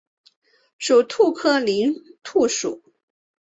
[0.79, 1.93] 属兔科林
[2.23, 2.81] 兔属。